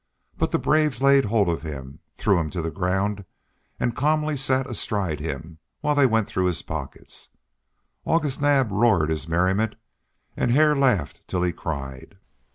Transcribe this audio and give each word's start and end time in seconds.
But 0.35 0.49
the 0.49 0.57
braves 0.57 1.03
laid 1.03 1.25
hold 1.25 1.47
upon 1.47 1.61
him, 1.71 1.99
threw 2.15 2.39
him 2.39 2.49
to 2.49 2.61
the 2.63 2.71
ground, 2.71 3.23
and 3.79 3.95
calmly 3.95 4.35
sat 4.35 4.65
astride 4.65 5.19
him 5.19 5.59
while 5.81 5.93
they 5.93 6.07
went 6.07 6.27
through 6.27 6.45
his 6.47 6.63
pockets. 6.63 7.29
August 8.03 8.41
Naab 8.41 8.71
roared 8.71 9.11
his 9.11 9.27
merriment 9.29 9.75
and 10.35 10.49
Hare 10.49 10.75
laughed 10.75 11.27
till 11.27 11.43
he 11.43 11.51
cried. 11.53 12.17